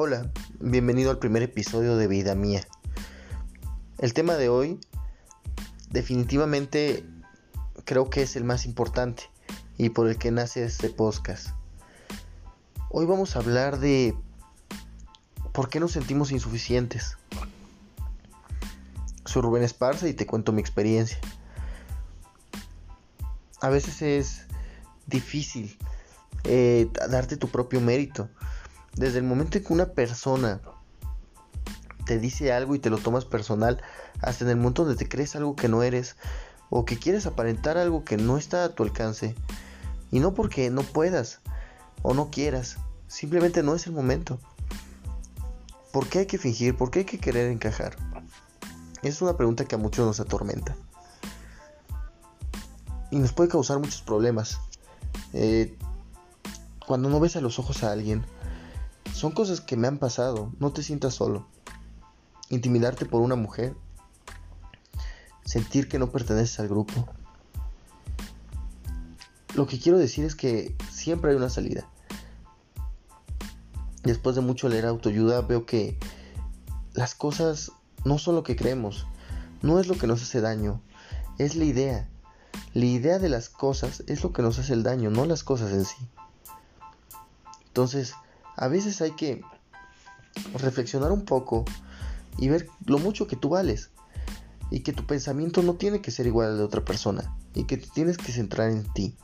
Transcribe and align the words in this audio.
Hola, 0.00 0.30
bienvenido 0.60 1.10
al 1.10 1.18
primer 1.18 1.42
episodio 1.42 1.96
de 1.96 2.06
Vida 2.06 2.36
Mía. 2.36 2.64
El 3.98 4.14
tema 4.14 4.34
de 4.34 4.48
hoy 4.48 4.78
definitivamente 5.90 7.04
creo 7.84 8.08
que 8.08 8.22
es 8.22 8.36
el 8.36 8.44
más 8.44 8.64
importante 8.64 9.24
y 9.76 9.88
por 9.88 10.06
el 10.06 10.16
que 10.16 10.30
nace 10.30 10.62
este 10.62 10.88
podcast. 10.88 11.48
Hoy 12.90 13.06
vamos 13.06 13.34
a 13.34 13.40
hablar 13.40 13.80
de 13.80 14.14
por 15.50 15.68
qué 15.68 15.80
nos 15.80 15.90
sentimos 15.90 16.30
insuficientes. 16.30 17.16
Soy 19.24 19.42
Rubén 19.42 19.64
Esparza 19.64 20.06
y 20.06 20.14
te 20.14 20.26
cuento 20.26 20.52
mi 20.52 20.60
experiencia. 20.60 21.18
A 23.60 23.68
veces 23.68 24.00
es 24.00 24.46
difícil 25.08 25.76
eh, 26.44 26.88
darte 27.10 27.36
tu 27.36 27.48
propio 27.48 27.80
mérito. 27.80 28.28
Desde 28.98 29.18
el 29.18 29.24
momento 29.24 29.58
en 29.58 29.64
que 29.64 29.72
una 29.72 29.86
persona 29.86 30.60
te 32.04 32.18
dice 32.18 32.52
algo 32.52 32.74
y 32.74 32.80
te 32.80 32.90
lo 32.90 32.98
tomas 32.98 33.24
personal, 33.24 33.80
hasta 34.20 34.42
en 34.42 34.50
el 34.50 34.56
momento 34.56 34.84
donde 34.84 34.98
te 34.98 35.08
crees 35.08 35.36
algo 35.36 35.54
que 35.54 35.68
no 35.68 35.84
eres, 35.84 36.16
o 36.68 36.84
que 36.84 36.98
quieres 36.98 37.24
aparentar 37.24 37.78
algo 37.78 38.04
que 38.04 38.16
no 38.16 38.36
está 38.36 38.64
a 38.64 38.70
tu 38.70 38.82
alcance, 38.82 39.36
y 40.10 40.18
no 40.18 40.34
porque 40.34 40.68
no 40.70 40.82
puedas 40.82 41.38
o 42.02 42.12
no 42.12 42.30
quieras, 42.32 42.78
simplemente 43.06 43.62
no 43.62 43.76
es 43.76 43.86
el 43.86 43.92
momento. 43.92 44.40
¿Por 45.92 46.08
qué 46.08 46.18
hay 46.18 46.26
que 46.26 46.38
fingir? 46.38 46.76
¿Por 46.76 46.90
qué 46.90 47.00
hay 47.00 47.04
que 47.04 47.20
querer 47.20 47.52
encajar? 47.52 47.94
Es 49.02 49.22
una 49.22 49.36
pregunta 49.36 49.64
que 49.64 49.76
a 49.76 49.78
muchos 49.78 50.04
nos 50.04 50.18
atormenta. 50.18 50.74
Y 53.12 53.18
nos 53.20 53.32
puede 53.32 53.48
causar 53.48 53.78
muchos 53.78 54.02
problemas. 54.02 54.58
Eh, 55.34 55.78
cuando 56.84 57.08
no 57.08 57.20
ves 57.20 57.36
a 57.36 57.40
los 57.40 57.60
ojos 57.60 57.84
a 57.84 57.92
alguien, 57.92 58.26
son 59.18 59.32
cosas 59.32 59.60
que 59.60 59.76
me 59.76 59.88
han 59.88 59.98
pasado, 59.98 60.52
no 60.60 60.72
te 60.72 60.84
sientas 60.84 61.14
solo. 61.14 61.44
Intimidarte 62.50 63.04
por 63.04 63.20
una 63.20 63.34
mujer, 63.34 63.74
sentir 65.44 65.88
que 65.88 65.98
no 65.98 66.12
perteneces 66.12 66.60
al 66.60 66.68
grupo. 66.68 67.08
Lo 69.56 69.66
que 69.66 69.80
quiero 69.80 69.98
decir 69.98 70.24
es 70.24 70.36
que 70.36 70.76
siempre 70.88 71.32
hay 71.32 71.36
una 71.36 71.50
salida. 71.50 71.88
Después 74.04 74.36
de 74.36 74.42
mucho 74.42 74.68
leer 74.68 74.86
autoayuda 74.86 75.40
veo 75.40 75.66
que 75.66 75.98
las 76.94 77.16
cosas 77.16 77.72
no 78.04 78.18
son 78.18 78.36
lo 78.36 78.44
que 78.44 78.54
creemos, 78.54 79.08
no 79.62 79.80
es 79.80 79.88
lo 79.88 79.98
que 79.98 80.06
nos 80.06 80.22
hace 80.22 80.40
daño, 80.40 80.80
es 81.38 81.56
la 81.56 81.64
idea. 81.64 82.08
La 82.72 82.84
idea 82.84 83.18
de 83.18 83.28
las 83.28 83.48
cosas 83.48 84.04
es 84.06 84.22
lo 84.22 84.32
que 84.32 84.42
nos 84.42 84.60
hace 84.60 84.74
el 84.74 84.84
daño, 84.84 85.10
no 85.10 85.24
las 85.26 85.42
cosas 85.42 85.72
en 85.72 85.84
sí. 85.84 86.08
Entonces, 87.66 88.14
a 88.58 88.66
veces 88.66 89.00
hay 89.00 89.12
que 89.12 89.40
reflexionar 90.54 91.12
un 91.12 91.24
poco 91.24 91.64
y 92.38 92.48
ver 92.48 92.68
lo 92.86 92.98
mucho 92.98 93.28
que 93.28 93.36
tú 93.36 93.50
vales 93.50 93.90
y 94.70 94.80
que 94.80 94.92
tu 94.92 95.06
pensamiento 95.06 95.62
no 95.62 95.74
tiene 95.74 96.02
que 96.02 96.10
ser 96.10 96.26
igual 96.26 96.48
al 96.48 96.58
de 96.58 96.64
otra 96.64 96.84
persona 96.84 97.36
y 97.54 97.64
que 97.64 97.76
tienes 97.76 98.18
que 98.18 98.32
centrar 98.32 98.70
en 98.70 98.84
ti. 98.92 99.16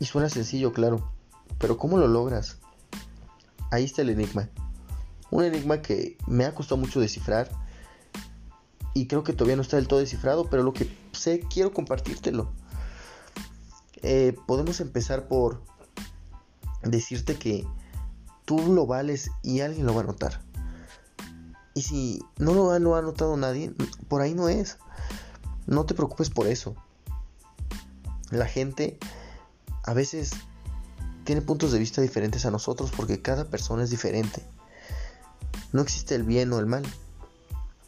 Y 0.00 0.06
suena 0.06 0.28
sencillo, 0.28 0.72
claro, 0.72 1.12
pero 1.58 1.78
¿cómo 1.78 1.98
lo 1.98 2.08
logras? 2.08 2.58
Ahí 3.70 3.84
está 3.84 4.02
el 4.02 4.10
enigma. 4.10 4.48
Un 5.30 5.44
enigma 5.44 5.80
que 5.80 6.18
me 6.26 6.44
ha 6.44 6.54
costado 6.54 6.80
mucho 6.80 7.00
descifrar 7.00 7.48
y 8.92 9.06
creo 9.06 9.22
que 9.22 9.32
todavía 9.32 9.54
no 9.54 9.62
está 9.62 9.76
del 9.76 9.86
todo 9.86 10.00
descifrado, 10.00 10.50
pero 10.50 10.64
lo 10.64 10.72
que 10.72 10.90
sé 11.12 11.40
quiero 11.48 11.72
compartírtelo. 11.72 12.50
Eh, 14.02 14.36
podemos 14.48 14.80
empezar 14.80 15.28
por 15.28 15.62
decirte 16.82 17.36
que 17.36 17.66
tú 18.50 18.74
lo 18.74 18.84
vales 18.84 19.30
y 19.44 19.60
alguien 19.60 19.86
lo 19.86 19.94
va 19.94 20.00
a 20.00 20.04
notar. 20.04 20.40
Y 21.72 21.82
si 21.82 22.20
no 22.36 22.52
lo 22.52 22.96
ha, 22.96 23.00
notado 23.00 23.36
nadie, 23.36 23.72
por 24.08 24.22
ahí 24.22 24.34
no 24.34 24.48
es. 24.48 24.76
No 25.68 25.86
te 25.86 25.94
preocupes 25.94 26.30
por 26.30 26.48
eso. 26.48 26.74
La 28.30 28.46
gente 28.46 28.98
a 29.84 29.94
veces 29.94 30.32
tiene 31.22 31.42
puntos 31.42 31.70
de 31.70 31.78
vista 31.78 32.02
diferentes 32.02 32.44
a 32.44 32.50
nosotros 32.50 32.90
porque 32.90 33.22
cada 33.22 33.44
persona 33.44 33.84
es 33.84 33.90
diferente. 33.90 34.42
No 35.72 35.80
existe 35.82 36.16
el 36.16 36.24
bien 36.24 36.52
o 36.52 36.58
el 36.58 36.66
mal. 36.66 36.82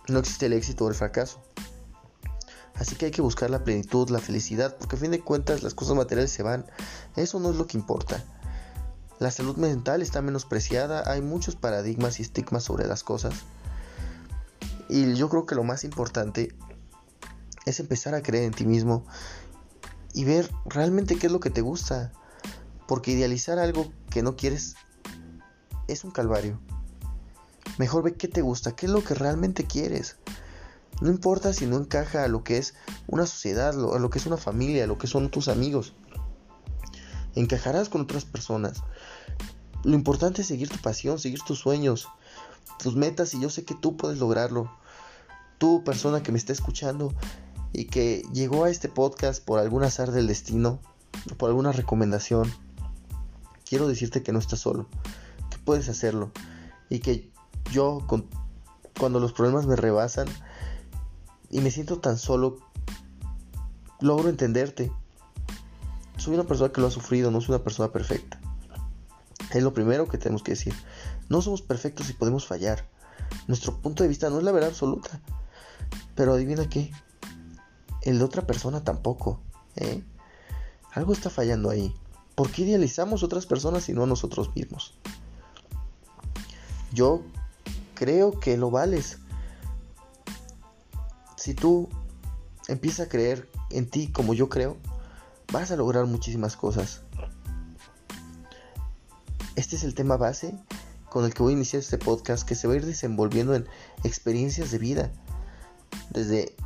No 0.07 0.21
existe 0.21 0.47
el 0.47 0.53
éxito 0.53 0.85
o 0.85 0.89
el 0.91 0.95
fracaso. 0.95 1.41
Así 2.77 2.95
que 2.95 3.07
hay 3.07 3.11
que 3.11 3.21
buscar 3.21 3.51
la 3.51 3.65
plenitud, 3.65 4.11
la 4.11 4.21
felicidad, 4.21 4.77
porque 4.77 4.95
a 4.95 5.01
fin 5.01 5.11
de 5.11 5.23
cuentas 5.23 5.65
las 5.65 5.75
cosas 5.75 5.97
materiales 5.97 6.31
se 6.31 6.45
van. 6.45 6.67
Eso 7.17 7.41
no 7.41 7.51
es 7.51 7.57
lo 7.57 7.67
que 7.67 7.77
importa. 7.77 8.25
La 9.23 9.31
salud 9.31 9.57
mental 9.57 10.03
está 10.03 10.21
menospreciada, 10.21 11.09
hay 11.09 11.23
muchos 11.23 11.55
paradigmas 11.55 12.19
y 12.19 12.23
estigmas 12.23 12.65
sobre 12.65 12.89
las 12.89 13.05
cosas. 13.05 13.33
Y 14.89 15.15
yo 15.15 15.29
creo 15.29 15.47
que 15.47 15.55
lo 15.55 15.63
más 15.63 15.85
importante 15.85 16.53
es 17.65 17.79
empezar 17.79 18.17
a 18.17 18.23
creer 18.25 18.43
en 18.43 18.51
ti 18.51 18.67
mismo 18.67 19.07
y 20.13 20.25
ver 20.25 20.51
realmente 20.65 21.15
qué 21.21 21.29
es 21.29 21.33
lo 21.33 21.39
que 21.39 21.51
te 21.51 21.61
gusta. 21.61 22.11
Porque 22.89 23.13
idealizar 23.13 23.61
algo 23.61 23.93
que 24.11 24.25
no 24.25 24.35
quieres 24.35 24.75
es 25.87 26.03
un 26.03 26.11
calvario. 26.11 26.59
Mejor 27.79 28.03
ve 28.03 28.15
qué 28.15 28.27
te 28.27 28.43
gusta, 28.43 28.75
qué 28.75 28.87
es 28.87 28.93
lo 28.93 29.05
que 29.05 29.15
realmente 29.15 29.69
quieres. 29.69 30.17
No 31.01 31.11
importa 31.11 31.53
si 31.53 31.67
no 31.67 31.77
encaja 31.77 32.25
a 32.25 32.29
lo 32.29 32.43
que 32.43 32.59
es 32.59 32.75
una 33.07 33.27
sociedad, 33.27 33.69
a 33.69 33.99
lo 34.01 34.11
que 34.11 34.19
es 34.19 34.27
una 34.27 34.37
familia, 34.37 34.83
a 34.83 34.89
lo 34.89 34.99
que 34.99 35.07
son 35.07 35.31
tus 35.31 35.47
amigos 35.47 35.95
encajarás 37.35 37.89
con 37.89 38.03
otras 38.03 38.25
personas. 38.25 38.83
Lo 39.85 39.95
importante 39.95 40.43
es 40.43 40.49
seguir 40.49 40.69
tu 40.69 40.79
pasión, 40.79 41.19
seguir 41.19 41.41
tus 41.41 41.59
sueños, 41.59 42.09
tus 42.79 42.95
metas 42.95 43.35
y 43.35 43.41
yo 43.41 43.51
sé 43.51 43.65
que 43.65 43.75
tú 43.75 43.97
puedes 43.97 44.19
lograrlo. 44.19 44.71
Tú, 45.59 45.83
persona 45.85 46.23
que 46.23 46.33
me 46.33 46.39
está 46.39 46.53
escuchando 46.53 47.13
y 47.73 47.87
que 47.87 48.23
llegó 48.33 48.65
a 48.65 48.71
este 48.71 48.89
podcast 48.89 49.45
por 49.45 49.59
algún 49.59 49.85
azar 49.85 50.13
del 50.13 50.27
destino, 50.27 50.81
por 51.39 51.49
alguna 51.49 51.73
recomendación, 51.73 52.53
quiero 53.65 53.89
decirte 53.89 54.23
que 54.23 54.33
no 54.33 54.39
estás 54.39 54.61
solo, 54.61 54.89
que 55.51 55.59
puedes 55.59 55.89
hacerlo 55.89 56.31
y 56.91 56.99
que 56.99 57.31
yo 57.71 58.07
cuando 58.99 59.21
los 59.21 59.33
problemas 59.33 59.67
me 59.67 59.77
rebasan 59.77 60.29
y 61.51 61.61
me 61.61 61.71
siento 61.71 61.99
tan 61.99 62.19
solo, 62.19 62.59
logro 64.01 64.29
entenderte 64.29 64.93
soy 66.17 66.35
una 66.35 66.45
persona 66.45 66.73
que 66.73 66.81
lo 66.81 66.87
ha 66.87 66.91
sufrido, 66.91 67.31
no 67.31 67.41
soy 67.41 67.55
una 67.55 67.65
persona 67.65 67.91
perfecta. 67.91 68.41
Es 69.53 69.63
lo 69.63 69.75
primero 69.75 70.09
que 70.09 70.19
tenemos 70.19 70.43
que 70.43 70.53
decir. 70.53 70.75
No 71.29 71.43
somos 71.43 71.63
perfectos 71.63 72.09
y 72.11 72.15
podemos 72.15 72.47
fallar. 72.47 72.89
Nuestro 73.49 73.79
punto 73.79 74.03
de 74.03 74.09
vista 74.09 74.31
no 74.31 74.39
es 74.39 74.45
la 74.45 74.53
verdad 74.53 74.71
absoluta. 74.71 75.21
Pero 76.15 76.35
adivina 76.35 76.69
qué. 76.69 76.91
El 78.03 78.19
de 78.19 78.25
otra 78.25 78.47
persona 78.47 78.83
tampoco. 78.83 79.41
¿eh? 79.77 80.03
Algo 80.93 81.13
está 81.13 81.31
fallando 81.31 81.71
ahí. 81.71 81.95
¿Por 82.35 82.51
qué 82.51 82.63
idealizamos 82.63 83.23
otras 83.23 83.47
personas 83.47 83.89
y 83.89 83.93
no 83.93 84.07
nosotros 84.07 84.55
mismos? 84.55 84.95
Yo 86.93 87.23
creo 87.95 88.39
que 88.39 88.57
lo 88.57 88.71
vales. 88.71 89.19
Si 91.37 91.55
tú 91.55 91.89
empiezas 92.69 93.07
a 93.07 93.09
creer 93.09 93.51
en 93.71 93.89
ti 93.89 94.09
como 94.09 94.35
yo 94.35 94.49
creo, 94.49 94.77
vas 95.53 95.71
a 95.71 95.77
lograr 95.77 96.07
muchísimas 96.07 96.57
cosas. 96.57 97.03
Este 99.55 99.77
es 99.77 99.85
el 99.85 99.95
tema 99.95 100.17
base 100.17 100.59
con 101.11 101.27
el 101.27 101.35
que 101.35 101.43
voy 101.43 101.53
a 101.53 101.57
iniciar 101.57 101.81
este 101.81 101.99
podcast 101.99 102.49
que 102.49 102.55
se 102.55 102.67
va 102.67 102.73
a 102.73 102.77
ir 102.77 102.87
desenvolviendo 102.87 103.55
en 103.55 103.67
experiencias 104.03 104.71
de 104.71 104.79
vida. 104.79 105.13
Desde 106.09 106.57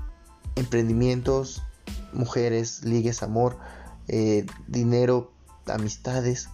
emprendimientos, 0.54 1.62
mujeres, 2.12 2.84
ligues, 2.84 3.24
amor, 3.24 3.59
eh, 4.06 4.47
dinero, 4.68 5.33
amistades, 5.66 6.48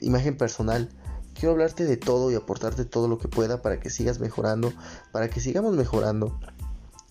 imagen 0.00 0.36
personal. 0.36 0.88
Quiero 1.34 1.50
hablarte 1.50 1.84
de 1.84 1.96
todo 1.96 2.30
y 2.30 2.36
aportarte 2.36 2.84
todo 2.84 3.08
lo 3.08 3.18
que 3.18 3.26
pueda 3.26 3.60
para 3.60 3.80
que 3.80 3.90
sigas 3.90 4.20
mejorando, 4.20 4.72
para 5.10 5.28
que 5.28 5.40
sigamos 5.40 5.74
mejorando 5.74 6.38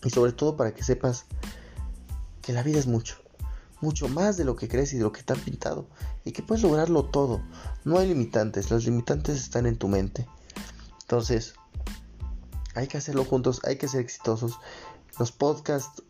y 0.01 0.09
sobre 0.12 0.31
todo 0.31 0.56
para 0.56 0.74
que 0.74 0.83
sepas 0.83 1.25
que 2.42 2.54
la 2.54 2.63
vida 2.63 2.80
es 2.80 2.88
mucho 2.88 3.26
mucho 3.81 4.07
más 4.07 4.38
de 4.38 4.45
lo 4.45 4.56
que 4.56 4.68
crees 4.68 4.94
y 4.94 4.97
de 4.97 5.03
lo 5.03 5.12
que 5.12 5.19
está 5.19 5.35
pintado, 5.35 5.88
y 6.25 6.31
que 6.31 6.44
puedes 6.44 6.63
lograrlo 6.63 7.06
todo. 7.06 7.41
No 7.85 8.00
hay 8.00 8.07
limitantes, 8.07 8.71
los 8.71 8.85
limitantes 8.85 9.38
están 9.38 9.65
en 9.65 9.77
tu 9.77 9.88
mente. 9.88 10.27
Entonces, 11.01 11.53
hay 12.75 12.88
que 12.88 12.97
hacerlo 12.97 13.25
juntos, 13.25 13.62
hay 13.63 13.77
que 13.77 13.88
ser 13.88 14.01
exitosos. 14.01 14.59
Los 15.19 15.31
podcasts 15.31 16.03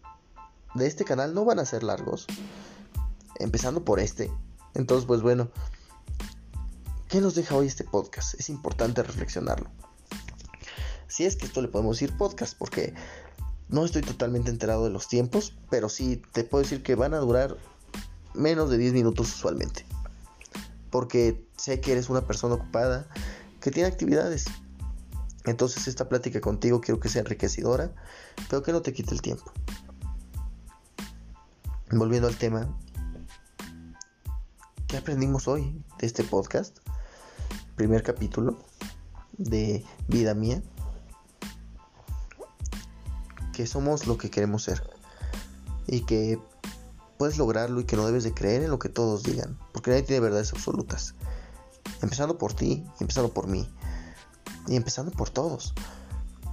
de 0.73 0.87
este 0.87 1.05
canal 1.05 1.33
no 1.33 1.45
van 1.45 1.59
a 1.59 1.65
ser 1.65 1.83
largos, 1.83 2.27
empezando 3.39 3.83
por 3.83 3.99
este. 3.99 4.31
Entonces, 4.73 5.05
pues 5.05 5.21
bueno, 5.21 5.49
¿qué 7.07 7.21
nos 7.21 7.35
deja 7.35 7.55
hoy 7.55 7.67
este 7.67 7.83
podcast? 7.83 8.39
Es 8.39 8.49
importante 8.49 9.03
reflexionarlo. 9.03 9.69
Si 11.07 11.25
es 11.25 11.35
que 11.35 11.45
esto 11.45 11.61
le 11.61 11.67
podemos 11.67 11.99
decir 11.99 12.15
podcast, 12.17 12.57
porque 12.57 12.93
no 13.69 13.83
estoy 13.83 14.01
totalmente 14.01 14.49
enterado 14.49 14.85
de 14.85 14.89
los 14.89 15.07
tiempos, 15.07 15.53
pero 15.69 15.89
sí 15.89 16.21
te 16.31 16.43
puedo 16.43 16.63
decir 16.63 16.83
que 16.83 16.95
van 16.95 17.13
a 17.13 17.19
durar 17.19 17.57
menos 18.33 18.69
de 18.69 18.77
10 18.77 18.93
minutos 18.93 19.33
usualmente. 19.33 19.85
Porque 20.89 21.45
sé 21.57 21.81
que 21.81 21.91
eres 21.91 22.09
una 22.09 22.21
persona 22.21 22.55
ocupada 22.55 23.07
que 23.59 23.71
tiene 23.71 23.89
actividades. 23.89 24.45
Entonces 25.45 25.87
esta 25.87 26.07
plática 26.07 26.39
contigo 26.41 26.81
quiero 26.81 26.99
que 26.99 27.09
sea 27.09 27.21
enriquecedora, 27.21 27.91
pero 28.49 28.63
que 28.63 28.71
no 28.71 28.81
te 28.81 28.93
quite 28.93 29.13
el 29.13 29.21
tiempo. 29.21 29.51
Volviendo 31.91 32.27
al 32.27 32.37
tema, 32.37 32.77
¿qué 34.87 34.97
aprendimos 34.97 35.47
hoy 35.47 35.81
de 35.99 36.07
este 36.07 36.23
podcast? 36.23 36.79
Primer 37.75 38.03
capítulo 38.03 38.59
de 39.37 39.85
Vida 40.07 40.33
Mía. 40.33 40.61
Que 43.57 43.65
somos 43.65 44.05
lo 44.05 44.19
que 44.19 44.29
queremos 44.29 44.61
ser. 44.61 44.87
Y 45.87 46.01
que 46.01 46.39
puedes 47.17 47.39
lograrlo 47.39 47.79
y 47.79 47.85
que 47.85 47.95
no 47.95 48.05
debes 48.05 48.23
de 48.23 48.31
creer 48.31 48.61
en 48.61 48.69
lo 48.69 48.77
que 48.77 48.87
todos 48.87 49.23
digan. 49.23 49.57
Porque 49.73 49.89
nadie 49.89 50.03
tiene 50.03 50.19
verdades 50.19 50.53
absolutas. 50.53 51.15
Empezando 52.03 52.37
por 52.37 52.53
ti, 52.53 52.85
empezando 52.99 53.33
por 53.33 53.47
mí. 53.47 53.67
Y 54.67 54.75
empezando 54.75 55.11
por 55.11 55.31
todos. 55.31 55.73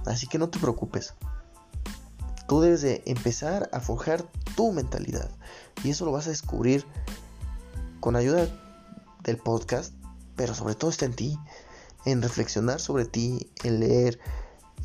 Así 0.07 0.25
que 0.25 0.39
no 0.39 0.49
te 0.49 0.57
preocupes. 0.57 1.13
Tú 2.47 2.59
debes 2.61 2.81
de 2.81 3.03
empezar 3.05 3.69
a 3.71 3.81
forjar 3.81 4.25
tu 4.55 4.71
mentalidad. 4.71 5.29
Y 5.83 5.91
eso 5.91 6.05
lo 6.05 6.11
vas 6.11 6.25
a 6.25 6.31
descubrir 6.31 6.87
con 7.99 8.15
ayuda 8.15 8.47
del 9.21 9.37
podcast. 9.37 9.93
Pero 10.35 10.55
sobre 10.55 10.73
todo 10.73 10.89
está 10.89 11.05
en 11.05 11.13
ti. 11.13 11.37
En 12.03 12.23
reflexionar 12.23 12.79
sobre 12.79 13.05
ti. 13.05 13.51
En 13.63 13.79
leer. 13.79 14.19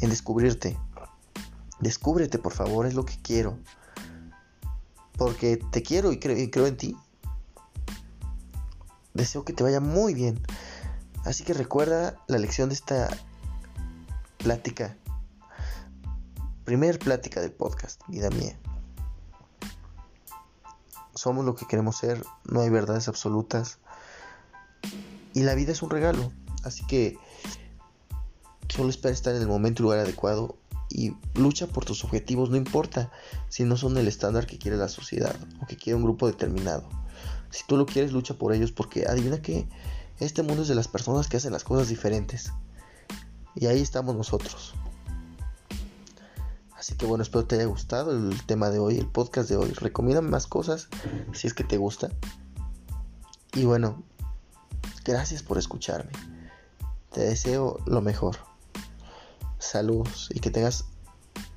En 0.03 0.11
descubrirte. 0.11 0.77
Descúbrete 1.81 2.39
por 2.39 2.53
favor. 2.53 2.87
Es 2.87 2.95
lo 2.95 3.05
que 3.05 3.21
quiero. 3.23 3.59
Porque 5.17 5.57
te 5.57 5.83
quiero 5.83 6.13
y 6.13 6.19
creo, 6.19 6.67
en 6.67 6.77
ti. 6.77 6.97
Deseo 9.15 9.45
que 9.45 9.53
te 9.53 9.63
vaya 9.63 9.81
muy 9.81 10.15
bien. 10.15 10.41
Así 11.25 11.45
que 11.45 11.53
recuerda 11.53 12.17
la 12.27 12.39
lección 12.39 12.69
de 12.69 12.75
esta 12.75 13.09
plática. 14.39 14.97
Primer 16.65 16.99
plática 16.99 17.41
del 17.41 17.53
podcast, 17.53 18.01
vida 18.09 18.31
mía. 18.31 18.59
Somos 21.15 21.45
lo 21.45 21.55
que 21.55 21.67
queremos 21.67 21.97
ser, 21.97 22.25
no 22.45 22.61
hay 22.61 22.71
verdades 22.71 23.09
absolutas. 23.09 23.79
Y 25.35 25.43
la 25.43 25.55
vida 25.55 25.73
es 25.73 25.83
un 25.83 25.91
regalo. 25.91 26.33
Así 26.65 26.87
que 26.87 27.19
solo 28.69 28.89
espera 28.89 29.13
estar 29.13 29.35
en 29.35 29.43
el 29.43 29.49
momento 29.49 29.83
y 29.83 29.85
lugar 29.85 29.99
adecuado 29.99 30.57
y 30.91 31.17
lucha 31.35 31.69
por 31.69 31.85
tus 31.85 32.05
objetivos, 32.05 32.51
no 32.51 32.57
importa 32.57 33.11
si 33.49 33.65
no 33.65 33.77
son 33.77 33.97
el 33.97 34.09
estándar 34.09 34.47
que 34.47 34.59
quiere 34.59 34.77
la 34.77 34.89
sociedad 34.89 35.37
o 35.63 35.67
que 35.67 35.77
quiere 35.77 35.97
un 35.97 36.03
grupo 36.03 36.27
determinado. 36.27 36.89
Si 37.51 37.65
tú 37.67 37.77
lo 37.77 37.87
quieres, 37.87 38.13
lucha 38.13 38.35
por 38.35 38.53
ellos 38.53 38.73
porque 38.73 39.07
adivina 39.07 39.41
que 39.41 39.69
este 40.19 40.43
mundo 40.43 40.63
es 40.63 40.69
de 40.69 40.75
las 40.75 40.89
personas 40.89 41.29
que 41.29 41.37
hacen 41.37 41.53
las 41.53 41.65
cosas 41.65 41.89
diferentes. 41.89 42.53
Y 43.55 43.67
ahí 43.67 43.81
estamos 43.81 44.15
nosotros. 44.15 44.75
Así 46.77 46.95
que 46.95 47.07
bueno, 47.07 47.23
espero 47.23 47.45
te 47.45 47.57
haya 47.57 47.67
gustado 47.67 48.13
el 48.13 48.45
tema 48.47 48.71
de 48.71 48.79
hoy, 48.79 48.99
el 48.99 49.07
podcast 49.07 49.49
de 49.49 49.57
hoy. 49.57 49.73
Recomienda 49.73 50.23
más 50.23 50.47
cosas 50.47 50.89
si 51.33 51.47
es 51.47 51.55
que 51.55 51.65
te 51.65 51.77
gusta. 51.77 52.11
Y 53.55 53.65
bueno, 53.65 54.03
gracias 55.05 55.43
por 55.43 55.59
escucharme. 55.59 56.13
Te 57.13 57.21
deseo 57.21 57.79
lo 57.87 58.01
mejor. 58.01 58.50
Saludos 59.71 60.31
y 60.35 60.41
que 60.41 60.51
tengas 60.51 60.87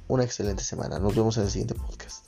una 0.08 0.24
excelente 0.24 0.64
semana. 0.64 1.00
Nos 1.00 1.16
vemos 1.16 1.36
en 1.38 1.46
el 1.46 1.50
siguiente 1.50 1.74
podcast. 1.74 2.23